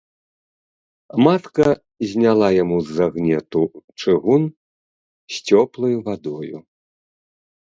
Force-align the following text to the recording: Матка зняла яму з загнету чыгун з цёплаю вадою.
Матка 1.25 1.67
зняла 2.13 2.49
яму 2.63 2.77
з 2.87 2.97
загнету 3.01 3.61
чыгун 4.01 4.43
з 5.37 5.45
цёплаю 5.47 5.97
вадою. 6.09 6.57